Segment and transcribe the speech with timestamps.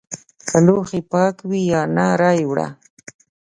[0.47, 2.67] که لوښي پاک وي یا نه رایې وړه!